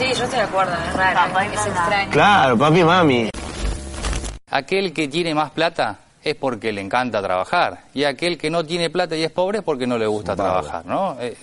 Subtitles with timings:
[0.00, 2.10] Sí, yo estoy de acuerdo, es raro, es extraño.
[2.10, 3.28] Claro, papi, mami.
[4.50, 8.88] Aquel que tiene más plata es porque le encanta trabajar y aquel que no tiene
[8.88, 11.18] plata y es pobre es porque no le gusta trabajar, ¿no?
[11.20, 11.36] Eh,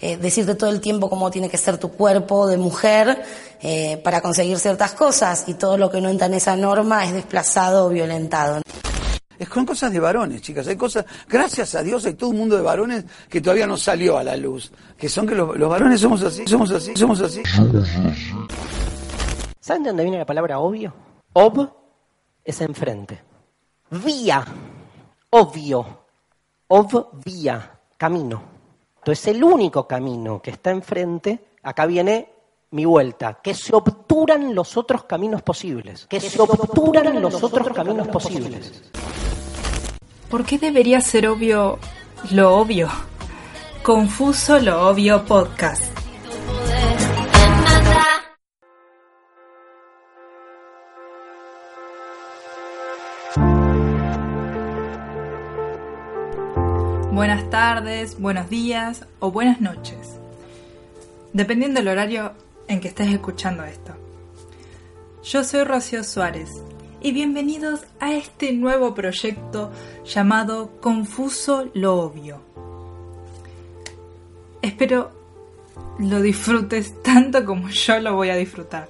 [0.00, 3.24] Eh, decirte todo el tiempo cómo tiene que ser tu cuerpo de mujer
[3.60, 7.12] eh, para conseguir ciertas cosas y todo lo que no entra en esa norma es
[7.12, 8.60] desplazado o violentado.
[9.38, 10.66] Es con cosas de varones, chicas.
[10.68, 14.18] Hay cosas, gracias a Dios, hay todo un mundo de varones que todavía no salió
[14.18, 14.72] a la luz.
[14.96, 17.42] Que son que los, los varones somos así, somos así, somos así.
[19.60, 20.94] ¿Saben de dónde viene la palabra obvio?
[21.32, 21.68] Ob
[22.44, 23.20] es enfrente.
[23.90, 24.44] Vía,
[25.30, 26.06] obvio.
[26.68, 28.42] Obvia, camino.
[28.98, 32.28] Entonces el único camino que está enfrente, acá viene
[32.70, 36.06] mi vuelta, que se obturan los otros caminos posibles.
[36.06, 38.82] Que se obturan los otros caminos posibles.
[40.30, 41.78] ¿Por qué debería ser obvio
[42.32, 42.88] lo obvio?
[43.82, 45.84] Confuso lo obvio podcast.
[57.12, 60.16] Buenas tardes, buenos días o buenas noches,
[61.32, 62.32] dependiendo del horario
[62.66, 63.94] en que estés escuchando esto.
[65.22, 66.50] Yo soy Rocío Suárez
[67.00, 69.70] y bienvenidos a este nuevo proyecto
[70.04, 72.40] llamado Confuso lo Obvio.
[74.62, 75.10] Espero
[75.98, 78.88] lo disfrutes tanto como yo lo voy a disfrutar.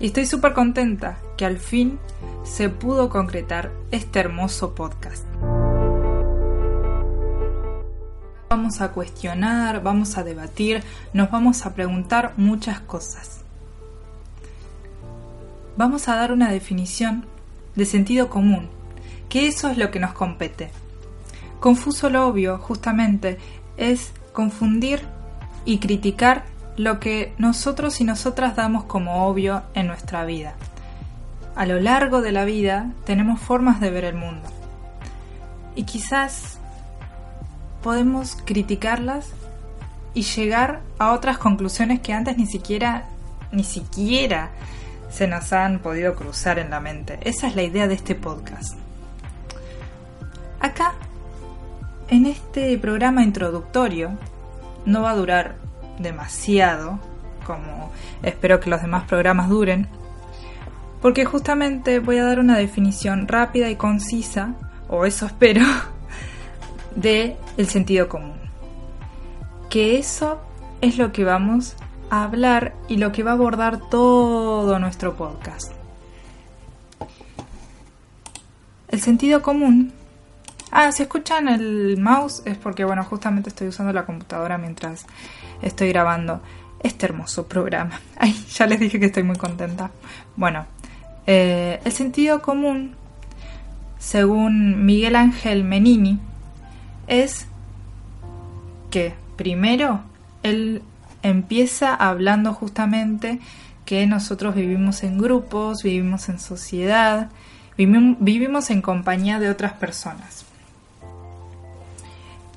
[0.00, 1.98] Y estoy súper contenta que al fin
[2.44, 5.24] se pudo concretar este hermoso podcast.
[8.48, 10.82] Vamos a cuestionar, vamos a debatir,
[11.14, 13.41] nos vamos a preguntar muchas cosas.
[15.82, 17.24] Vamos a dar una definición
[17.74, 18.68] de sentido común,
[19.28, 20.70] que eso es lo que nos compete.
[21.58, 23.38] Confuso lo obvio, justamente,
[23.76, 25.00] es confundir
[25.64, 26.44] y criticar
[26.76, 30.54] lo que nosotros y nosotras damos como obvio en nuestra vida.
[31.56, 34.48] A lo largo de la vida tenemos formas de ver el mundo.
[35.74, 36.60] Y quizás
[37.82, 39.30] podemos criticarlas
[40.14, 43.06] y llegar a otras conclusiones que antes ni siquiera,
[43.50, 44.52] ni siquiera
[45.12, 47.18] se nos han podido cruzar en la mente.
[47.22, 48.78] Esa es la idea de este podcast.
[50.58, 50.94] Acá,
[52.08, 54.12] en este programa introductorio,
[54.86, 55.56] no va a durar
[55.98, 56.98] demasiado,
[57.44, 59.86] como espero que los demás programas duren,
[61.02, 64.54] porque justamente voy a dar una definición rápida y concisa,
[64.88, 65.64] o eso espero,
[66.96, 68.40] de el sentido común.
[69.68, 70.40] Que eso
[70.80, 71.76] es lo que vamos
[72.20, 75.72] hablar y lo que va a abordar todo nuestro podcast.
[78.88, 79.94] El sentido común.
[80.70, 85.06] Ah, si escuchan el mouse es porque, bueno, justamente estoy usando la computadora mientras
[85.62, 86.42] estoy grabando
[86.82, 87.98] este hermoso programa.
[88.18, 89.90] Ay, ya les dije que estoy muy contenta.
[90.36, 90.66] Bueno,
[91.26, 92.94] eh, el sentido común,
[93.98, 96.18] según Miguel Ángel Menini,
[97.06, 97.46] es
[98.90, 100.02] que primero
[100.42, 100.82] él
[101.22, 103.40] empieza hablando justamente
[103.84, 107.30] que nosotros vivimos en grupos, vivimos en sociedad,
[107.76, 110.44] vivimos en compañía de otras personas.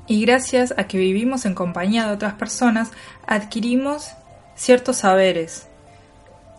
[0.07, 2.91] Y gracias a que vivimos en compañía de otras personas,
[3.25, 4.11] adquirimos
[4.55, 5.67] ciertos saberes.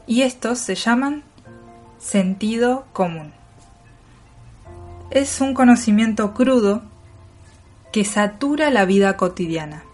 [0.06, 1.22] Y estos se llaman
[1.98, 3.32] sentido común.
[5.10, 6.82] Es un conocimiento crudo
[7.92, 9.84] que satura la vida cotidiana.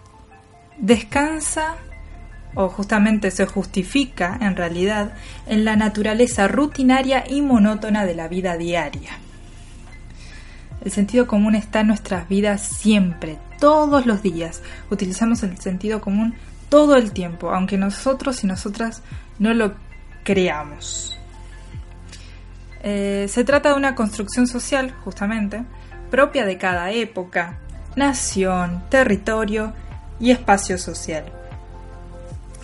[0.79, 1.77] Descansa,
[2.55, 5.13] o justamente se justifica en realidad,
[5.47, 9.11] en la naturaleza rutinaria y monótona de la vida diaria.
[10.85, 14.63] El sentido común está en nuestras vidas siempre, todos los días.
[14.91, 16.35] Utilizamos el sentido común
[16.69, 19.03] todo el tiempo, aunque nosotros y nosotras
[19.39, 19.75] no lo
[20.25, 21.17] creamos.
[22.83, 25.63] Eh, se trata de una construcción social, justamente,
[26.11, 27.59] propia de cada época,
[27.95, 29.73] nación, territorio
[30.19, 31.25] y espacio social.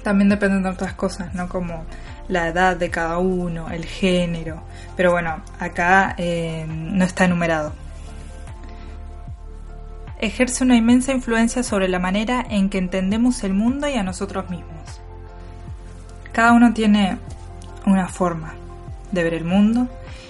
[0.03, 1.49] También dependen de otras cosas, ¿no?
[1.49, 1.85] Como
[2.29, 4.62] la edad de cada uno, el género.
[4.97, 7.73] Pero bueno, acá eh, no está enumerado.
[10.21, 14.50] ejerce una inmensa influencia sobre la manera en que entendemos el mundo y a nosotros
[14.50, 15.00] mismos.
[16.33, 17.19] Cada uno tiene
[17.87, 18.55] una forma
[19.12, 19.89] de ver el mundo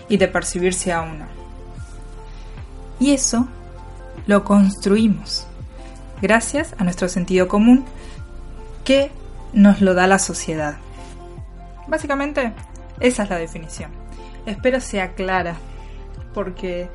[0.09, 1.26] y de percibirse a uno.
[3.00, 3.49] Y eso
[4.26, 5.47] lo construimos
[6.20, 7.85] gracias a nuestro sentido común
[8.85, 9.11] que
[9.53, 10.77] nos lo da la sociedad.
[11.87, 12.53] Básicamente,
[13.00, 13.91] esa es la definición.
[14.47, 15.56] Espero sea clara,
[16.35, 16.89] porque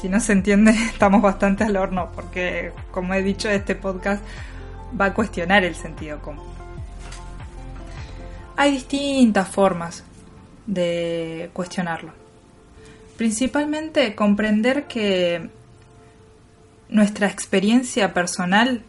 [0.00, 4.22] si no se entiende, estamos bastante al horno, porque como he dicho, este podcast
[4.98, 6.46] va a cuestionar el sentido común.
[8.56, 10.04] Hay distintas formas
[10.66, 12.12] de cuestionarlo.
[13.16, 15.48] Principalmente comprender que
[16.88, 18.82] nuestra experiencia personal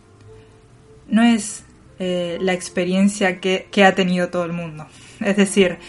[1.08, 1.64] no es
[2.02, 4.88] eh, la experiencia que, ha tenido todo el mundo.
[5.20, 5.80] Es decir,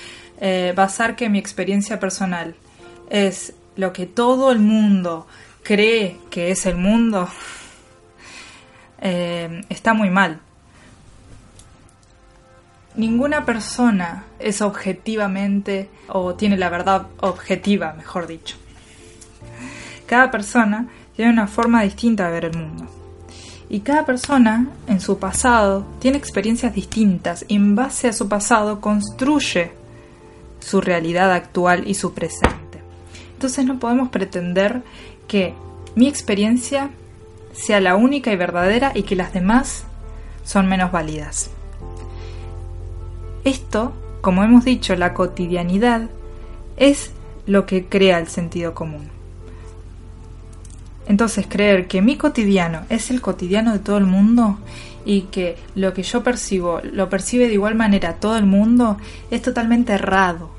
[0.41, 2.57] eh, basar que mi experiencia personal
[3.09, 5.29] es lo que todo el mundo
[5.62, 7.29] cree que es el mundo,
[9.01, 10.41] eh, está muy mal.
[12.97, 18.57] Ninguna persona es objetivamente o tiene la verdad objetiva, mejor dicho.
[20.07, 23.00] Cada persona tiene una forma distinta de ver el mundo.
[23.70, 28.81] Y cada persona en su pasado tiene experiencias distintas y en base a su pasado
[28.81, 29.70] construye
[30.58, 32.82] su realidad actual y su presente.
[33.32, 34.82] Entonces no podemos pretender
[35.28, 35.55] que
[35.94, 36.90] mi experiencia
[37.52, 39.84] sea la única y verdadera y que las demás
[40.44, 41.50] son menos válidas.
[43.44, 46.11] Esto, como hemos dicho, la cotidianidad
[46.76, 47.12] es
[47.46, 49.19] lo que crea el sentido común.
[51.11, 54.61] Entonces creer que mi cotidiano es el cotidiano de todo el mundo
[55.05, 58.97] y que lo que yo percibo lo percibe de igual manera todo el mundo
[59.29, 60.53] es totalmente errado.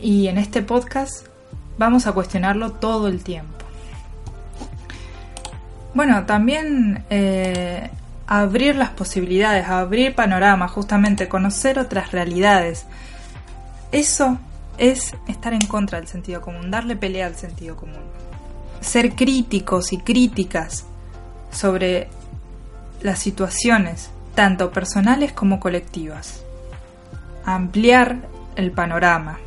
[0.00, 1.28] Y en este podcast
[1.78, 3.64] vamos a cuestionarlo todo el tiempo.
[5.94, 7.90] Bueno, también eh,
[8.26, 12.86] abrir las posibilidades, abrir panoramas, justamente conocer otras realidades.
[13.92, 14.36] Eso
[14.78, 18.02] es estar en contra del sentido común, darle pelea al sentido común.
[18.92, 20.84] Ser críticos y críticas
[21.50, 22.08] sobre
[23.00, 26.44] las situaciones, tanto personales como colectivas.
[27.46, 29.38] Ampliar el panorama.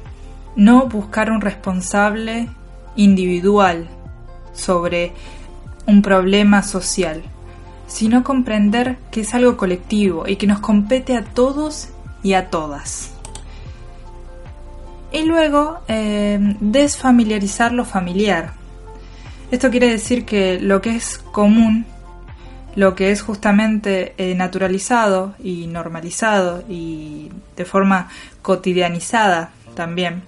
[0.56, 2.50] No buscar un responsable
[2.96, 3.88] individual
[4.52, 5.14] sobre
[5.86, 7.22] un problema social
[7.88, 11.90] sino comprender que es algo colectivo y que nos compete a todos
[12.24, 13.12] y a todas.
[15.12, 18.65] Y luego, eh, desfamiliarizar lo familiar.
[19.52, 21.86] Esto quiere decir que lo que es común,
[22.76, 28.10] lo que es justamente eh, naturalizado y normalizado y de forma
[28.42, 30.24] cotidianizada también,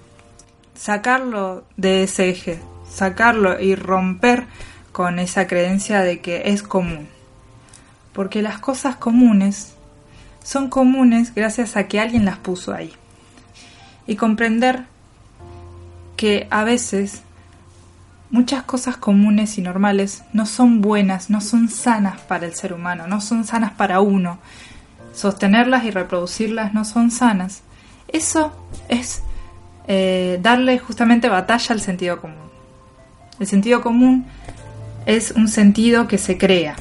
[0.74, 4.46] sacarlo de ese eje, sacarlo y romper
[4.92, 7.08] con esa creencia de que es común
[8.18, 9.74] porque las cosas comunes
[10.42, 12.92] son comunes gracias a que alguien las puso ahí.
[14.08, 14.86] Y comprender
[16.16, 17.22] que a veces
[18.30, 23.06] muchas cosas comunes y normales no son buenas, no son sanas para el ser humano,
[23.06, 24.38] no son sanas para uno.
[25.12, 27.62] Sostenerlas y reproducirlas no son sanas.
[28.08, 28.52] Eso
[28.88, 29.22] es
[29.86, 32.48] eh, darle justamente batalla al sentido común.
[33.40, 34.26] El sentido común
[35.06, 36.76] es un sentido que se crea,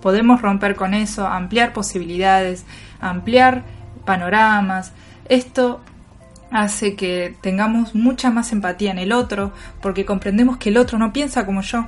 [0.00, 2.64] podemos romper con eso, ampliar posibilidades,
[3.00, 3.62] ampliar
[4.04, 4.92] panoramas.
[5.28, 5.80] Esto
[6.50, 11.12] hace que tengamos mucha más empatía en el otro, porque comprendemos que el otro no
[11.12, 11.86] piensa como yo.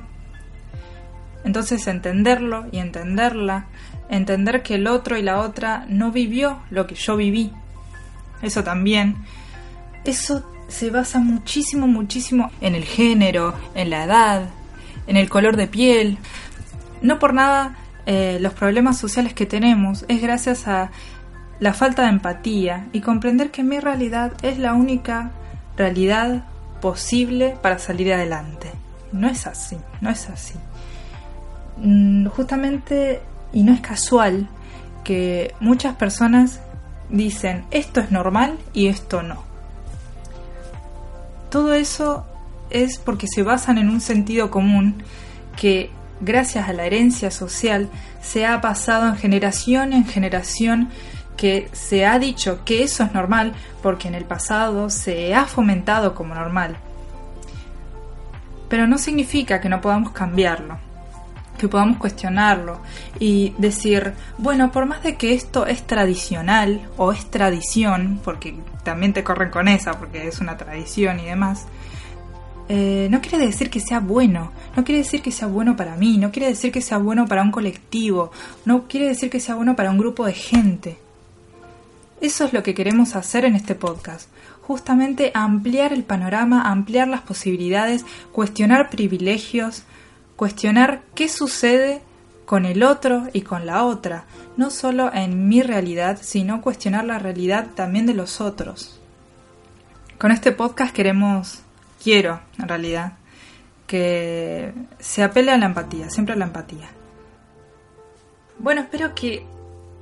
[1.43, 3.65] Entonces entenderlo y entenderla,
[4.09, 7.51] entender que el otro y la otra no vivió lo que yo viví.
[8.41, 9.17] Eso también.
[10.05, 14.49] Eso se basa muchísimo, muchísimo en el género, en la edad,
[15.07, 16.17] en el color de piel.
[17.01, 20.91] No por nada eh, los problemas sociales que tenemos es gracias a
[21.63, 25.31] la falta de empatía y comprender que mi realidad es la única
[25.77, 26.43] realidad
[26.81, 28.69] posible para salir adelante.
[29.13, 30.55] No es así, no es así.
[31.77, 33.21] Mm, justamente,
[33.53, 34.49] y no es casual,
[35.05, 36.59] que muchas personas
[37.09, 39.41] dicen esto es normal y esto no.
[41.49, 42.25] Todo eso
[42.71, 45.01] es porque se basan en un sentido común
[45.55, 47.87] que gracias a la herencia social,
[48.21, 50.89] se ha pasado en generación en generación
[51.37, 56.15] que se ha dicho que eso es normal porque en el pasado se ha fomentado
[56.15, 56.77] como normal.
[58.69, 60.77] Pero no significa que no podamos cambiarlo,
[61.57, 62.79] que podamos cuestionarlo
[63.19, 69.13] y decir, bueno, por más de que esto es tradicional o es tradición, porque también
[69.13, 71.67] te corren con esa, porque es una tradición y demás,
[72.69, 76.17] eh, no quiere decir que sea bueno, no quiere decir que sea bueno para mí,
[76.17, 78.31] no quiere decir que sea bueno para un colectivo,
[78.65, 81.02] no quiere decir que sea bueno para un grupo de gente.
[82.23, 84.29] Eso es lo que queremos hacer en este podcast,
[84.61, 89.83] justamente ampliar el panorama, ampliar las posibilidades, cuestionar privilegios,
[90.37, 92.01] cuestionar qué sucede
[92.45, 94.23] con el otro y con la otra,
[94.55, 99.01] no solo en mi realidad, sino cuestionar la realidad también de los otros.
[100.17, 101.59] Con este podcast queremos
[102.01, 103.17] quiero, en realidad,
[103.85, 106.87] que se apele a la empatía, siempre a la empatía.
[108.59, 109.45] Bueno, espero que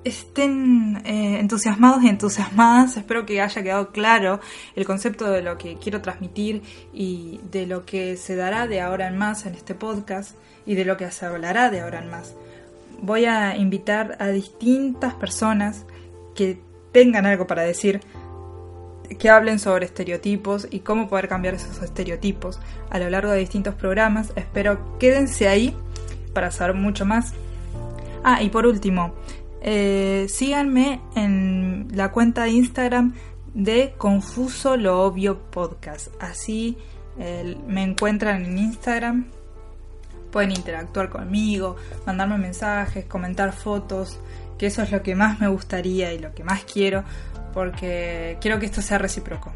[0.03, 4.39] estén eh, entusiasmados y entusiasmadas, espero que haya quedado claro
[4.75, 9.08] el concepto de lo que quiero transmitir y de lo que se dará de ahora
[9.08, 12.36] en más en este podcast y de lo que se hablará de ahora en más.
[13.01, 15.86] Voy a invitar a distintas personas
[16.36, 16.60] que
[16.91, 18.01] tengan algo para decir
[19.20, 23.75] que hablen sobre estereotipos y cómo poder cambiar esos estereotipos a lo largo de distintos
[23.75, 24.31] programas.
[24.36, 25.75] Espero quédense ahí
[26.34, 27.34] para saber mucho más.
[28.24, 29.15] Ah, y por último,
[29.62, 33.13] eh, síganme en la cuenta de Instagram
[33.53, 36.10] de Confuso lo Obvio Podcast.
[36.20, 36.77] Así
[37.68, 39.27] me encuentran en Instagram.
[40.32, 41.75] Pueden interactuar conmigo,
[42.06, 44.20] mandarme mensajes, comentar fotos,
[44.58, 47.03] que eso es lo que más me gustaría y lo que más quiero
[47.53, 49.51] porque quiero que esto sea recíproco.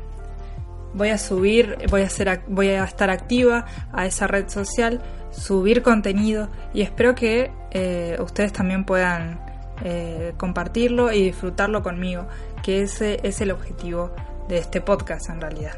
[0.94, 5.82] Voy a subir, voy a, ser, voy a estar activa a esa red social, subir
[5.82, 9.40] contenido y espero que eh, ustedes también puedan
[9.84, 12.28] eh, compartirlo y disfrutarlo conmigo,
[12.64, 14.12] que ese es el objetivo
[14.48, 15.78] de este podcast en realidad.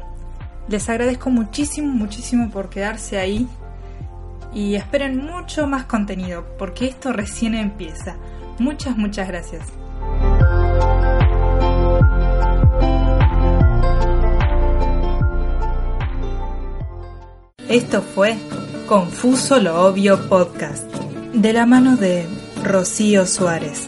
[0.68, 3.48] Les agradezco muchísimo, muchísimo por quedarse ahí
[4.52, 8.16] y esperen mucho más contenido, porque esto recién empieza.
[8.58, 9.62] Muchas, muchas gracias.
[17.68, 18.36] Esto fue
[18.86, 20.90] Confuso lo Obvio Podcast,
[21.34, 22.26] de la mano de
[22.64, 23.87] Rocío Suárez.